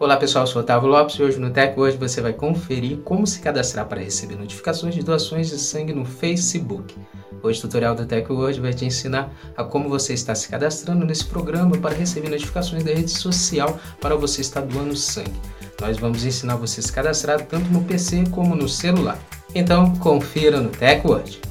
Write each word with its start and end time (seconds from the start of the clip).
Olá 0.00 0.16
pessoal, 0.16 0.42
eu 0.42 0.48
sou 0.48 0.62
Otávio 0.62 0.88
Lopes 0.88 1.14
e 1.14 1.22
hoje 1.22 1.38
no 1.38 1.48
Tech 1.48 1.78
hoje 1.78 1.96
você 1.96 2.20
vai 2.20 2.32
conferir 2.32 2.98
como 2.98 3.24
se 3.24 3.38
cadastrar 3.40 3.86
para 3.86 4.00
receber 4.00 4.34
notificações 4.34 4.96
de 4.96 5.02
doações 5.02 5.48
de 5.48 5.56
sangue 5.56 5.92
no 5.92 6.04
Facebook. 6.04 6.94
Hoje 7.40 7.60
o 7.60 7.62
tutorial 7.62 7.94
do 7.94 8.04
Tech 8.04 8.30
hoje 8.30 8.60
vai 8.60 8.74
te 8.74 8.84
ensinar 8.84 9.32
a 9.56 9.62
como 9.62 9.88
você 9.88 10.12
está 10.12 10.34
se 10.34 10.48
cadastrando 10.48 11.06
nesse 11.06 11.24
programa 11.24 11.78
para 11.78 11.94
receber 11.94 12.28
notificações 12.28 12.82
da 12.82 12.92
rede 12.92 13.12
social 13.12 13.78
para 14.00 14.16
você 14.16 14.40
estar 14.40 14.60
doando 14.60 14.96
sangue. 14.96 15.40
Nós 15.80 15.96
vamos 15.98 16.24
ensinar 16.24 16.56
você 16.56 16.80
a 16.80 16.82
se 16.82 16.92
cadastrar 16.92 17.46
tanto 17.46 17.70
no 17.70 17.84
PC 17.84 18.24
como 18.32 18.56
no 18.56 18.68
celular. 18.68 19.18
Então 19.54 19.94
confira 19.96 20.60
no 20.60 20.68
Tech 20.68 21.06
hoje. 21.06 21.45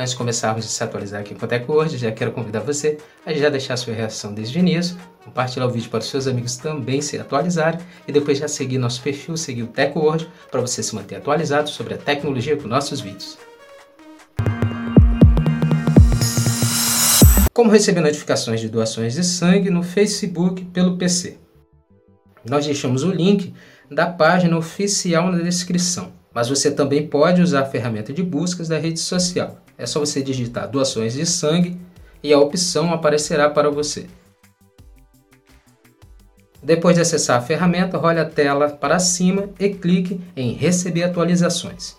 Antes 0.00 0.12
de 0.12 0.16
começarmos 0.16 0.64
a 0.64 0.68
se 0.68 0.82
atualizar 0.82 1.20
aqui 1.20 1.34
com 1.34 1.44
o 1.44 1.48
TecWord, 1.48 1.98
já 1.98 2.10
quero 2.10 2.32
convidar 2.32 2.60
você 2.60 2.96
a 3.26 3.34
já 3.34 3.50
deixar 3.50 3.76
sua 3.76 3.92
reação 3.92 4.32
desde 4.32 4.56
o 4.56 4.60
início, 4.60 4.96
compartilhar 5.22 5.66
o 5.66 5.70
vídeo 5.70 5.90
para 5.90 5.98
os 5.98 6.08
seus 6.08 6.26
amigos 6.26 6.56
também 6.56 7.02
se 7.02 7.18
atualizarem 7.18 7.78
e 8.08 8.10
depois 8.10 8.38
já 8.38 8.48
seguir 8.48 8.78
nosso 8.78 9.02
perfil, 9.02 9.36
seguir 9.36 9.62
o 9.62 9.66
TecWord 9.66 10.26
para 10.50 10.62
você 10.62 10.82
se 10.82 10.94
manter 10.94 11.16
atualizado 11.16 11.68
sobre 11.68 11.92
a 11.92 11.98
tecnologia 11.98 12.56
com 12.56 12.66
nossos 12.66 13.02
vídeos. 13.02 13.36
Como 17.52 17.70
receber 17.70 18.00
notificações 18.00 18.58
de 18.58 18.70
doações 18.70 19.12
de 19.12 19.22
sangue 19.22 19.68
no 19.68 19.82
Facebook 19.82 20.64
pelo 20.64 20.96
PC? 20.96 21.36
Nós 22.48 22.64
deixamos 22.64 23.02
o 23.02 23.10
link 23.10 23.52
da 23.90 24.06
página 24.06 24.56
oficial 24.56 25.30
na 25.30 25.42
descrição, 25.42 26.10
mas 26.32 26.48
você 26.48 26.70
também 26.70 27.06
pode 27.06 27.42
usar 27.42 27.60
a 27.60 27.66
ferramenta 27.66 28.14
de 28.14 28.22
buscas 28.22 28.66
da 28.66 28.78
rede 28.78 28.98
social. 28.98 29.60
É 29.80 29.86
só 29.86 29.98
você 29.98 30.22
digitar 30.22 30.68
doações 30.68 31.14
de 31.14 31.24
sangue 31.24 31.80
e 32.22 32.34
a 32.34 32.38
opção 32.38 32.92
aparecerá 32.92 33.48
para 33.48 33.70
você. 33.70 34.06
Depois 36.62 36.94
de 36.94 37.00
acessar 37.00 37.38
a 37.38 37.42
ferramenta, 37.42 37.96
role 37.96 38.18
a 38.18 38.26
tela 38.26 38.68
para 38.68 38.98
cima 38.98 39.48
e 39.58 39.70
clique 39.70 40.20
em 40.36 40.52
Receber 40.52 41.04
atualizações. 41.04 41.96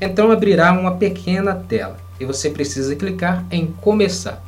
Então 0.00 0.32
abrirá 0.32 0.72
uma 0.72 0.96
pequena 0.96 1.54
tela 1.54 1.98
e 2.18 2.24
você 2.24 2.50
precisa 2.50 2.96
clicar 2.96 3.46
em 3.48 3.68
Começar. 3.68 4.42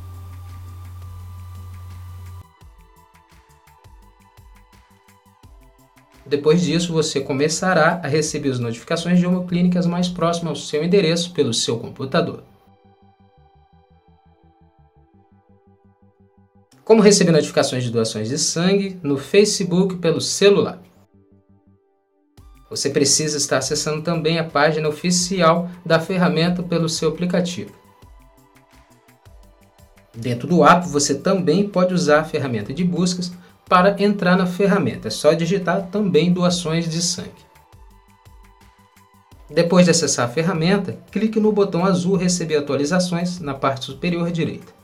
Depois 6.27 6.60
disso, 6.60 6.92
você 6.92 7.20
começará 7.20 8.00
a 8.02 8.08
receber 8.08 8.50
as 8.50 8.58
notificações 8.58 9.19
de 9.19 9.27
homoclínicas 9.27 9.86
mais 9.86 10.08
próximas 10.08 10.50
ao 10.50 10.56
seu 10.56 10.82
endereço 10.82 11.32
pelo 11.32 11.55
seu 11.55 11.78
computador. 11.78 12.42
Como 16.84 17.02
receber 17.02 17.32
notificações 17.32 17.84
de 17.84 17.91
doações 17.91 18.28
de 18.28 18.38
sangue 18.38 18.98
no 19.02 19.16
Facebook 19.16 19.97
pelo 19.97 20.20
celular. 20.20 20.82
Você 22.69 22.91
precisa 22.91 23.36
estar 23.36 23.58
acessando 23.58 24.02
também 24.02 24.38
a 24.38 24.44
página 24.44 24.88
oficial 24.88 25.70
da 25.84 26.00
ferramenta 26.00 26.62
pelo 26.62 26.88
seu 26.88 27.08
aplicativo. 27.08 27.72
Dentro 30.12 30.48
do 30.48 30.64
app, 30.64 30.88
você 30.88 31.14
também 31.14 31.69
pode 31.69 31.94
usar 31.94 32.20
a 32.20 32.24
ferramenta 32.24 32.72
de 32.72 32.82
buscas 32.82 33.30
para 33.69 34.00
entrar 34.03 34.36
na 34.36 34.47
ferramenta. 34.47 35.09
É 35.09 35.11
só 35.11 35.33
digitar 35.33 35.89
também 35.91 36.33
doações 36.33 36.89
de 36.89 37.03
sangue. 37.03 37.47
Depois 39.48 39.84
de 39.84 39.92
acessar 39.92 40.28
a 40.28 40.33
ferramenta, 40.33 40.98
clique 41.11 41.39
no 41.39 41.53
botão 41.53 41.84
azul 41.84 42.17
Receber 42.17 42.56
atualizações 42.56 43.39
na 43.39 43.55
parte 43.55 43.87
superior 43.87 44.31
direita. 44.31 44.75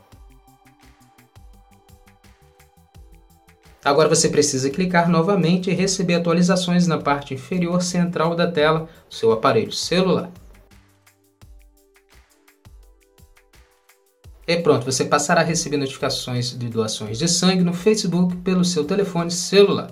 Agora 3.84 4.08
você 4.08 4.28
precisa 4.28 4.70
clicar 4.70 5.08
novamente 5.08 5.68
e 5.68 5.74
receber 5.74 6.14
atualizações 6.14 6.86
na 6.86 6.98
parte 6.98 7.34
inferior 7.34 7.82
central 7.82 8.36
da 8.36 8.48
tela 8.48 8.88
do 9.08 9.14
seu 9.14 9.32
aparelho 9.32 9.72
celular. 9.72 10.30
E 14.46 14.56
pronto, 14.56 14.84
você 14.84 15.04
passará 15.04 15.40
a 15.40 15.44
receber 15.44 15.76
notificações 15.76 16.50
de 16.58 16.68
doações 16.68 17.16
de 17.18 17.28
sangue 17.28 17.62
no 17.62 17.72
Facebook 17.72 18.36
pelo 18.38 18.64
seu 18.64 18.84
telefone 18.84 19.30
celular. 19.30 19.90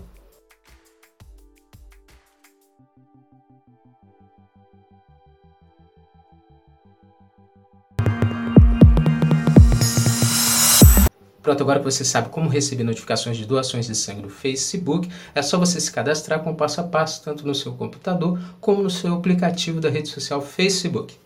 Pronto, 11.43 11.63
agora 11.63 11.79
que 11.79 11.85
você 11.85 12.05
sabe 12.05 12.29
como 12.29 12.49
receber 12.49 12.85
notificações 12.85 13.37
de 13.37 13.47
doações 13.47 13.87
de 13.87 13.95
sangue 13.95 14.23
no 14.23 14.29
Facebook, 14.29 15.09
é 15.35 15.43
só 15.43 15.59
você 15.59 15.81
se 15.81 15.91
cadastrar 15.91 16.41
com 16.45 16.55
passo 16.55 16.81
a 16.81 16.85
passo, 16.85 17.23
tanto 17.25 17.47
no 17.47 17.55
seu 17.55 17.73
computador 17.73 18.39
como 18.61 18.83
no 18.83 18.91
seu 18.91 19.15
aplicativo 19.15 19.81
da 19.81 19.89
rede 19.89 20.09
social 20.09 20.43
Facebook. 20.43 21.19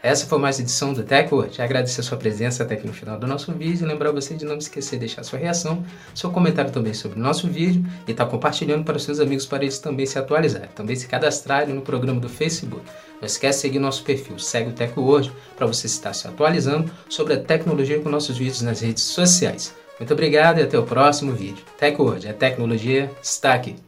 Essa 0.00 0.26
foi 0.26 0.38
mais 0.38 0.60
edição 0.60 0.92
do 0.92 1.02
TechWord. 1.02 1.60
Agradecer 1.60 2.00
a 2.00 2.04
sua 2.04 2.16
presença 2.16 2.62
até 2.62 2.74
aqui 2.74 2.86
no 2.86 2.92
final 2.92 3.18
do 3.18 3.26
nosso 3.26 3.52
vídeo. 3.52 3.86
Lembrar 3.86 4.12
você 4.12 4.34
de 4.34 4.44
não 4.44 4.56
esquecer 4.56 4.96
de 4.96 5.00
deixar 5.00 5.24
sua 5.24 5.38
reação, 5.38 5.84
seu 6.14 6.30
comentário 6.30 6.70
também 6.70 6.94
sobre 6.94 7.18
o 7.18 7.22
nosso 7.22 7.48
vídeo 7.48 7.84
e 8.06 8.12
estar 8.12 8.24
tá 8.24 8.30
compartilhando 8.30 8.84
para 8.84 8.96
os 8.96 9.02
seus 9.02 9.18
amigos 9.18 9.44
para 9.44 9.64
eles 9.64 9.78
também 9.78 10.06
se 10.06 10.18
atualizarem, 10.18 10.68
também 10.74 10.94
se 10.94 11.08
cadastrarem 11.08 11.74
no 11.74 11.82
programa 11.82 12.20
do 12.20 12.28
Facebook. 12.28 12.84
Não 13.20 13.26
esquece 13.26 13.58
de 13.58 13.62
seguir 13.62 13.78
nosso 13.80 14.04
perfil, 14.04 14.38
segue 14.38 14.70
o 14.70 14.72
TechWord 14.72 15.32
para 15.56 15.66
você 15.66 15.86
estar 15.86 16.12
se 16.12 16.28
atualizando 16.28 16.90
sobre 17.08 17.34
a 17.34 17.40
tecnologia 17.40 18.00
com 18.00 18.08
nossos 18.08 18.38
vídeos 18.38 18.62
nas 18.62 18.80
redes 18.80 19.02
sociais. 19.02 19.74
Muito 19.98 20.12
obrigado 20.12 20.60
e 20.60 20.62
até 20.62 20.78
o 20.78 20.84
próximo 20.84 21.32
vídeo. 21.32 21.64
TechWord, 21.76 22.28
a 22.28 22.32
tecnologia 22.32 23.10
está 23.20 23.52
aqui. 23.52 23.87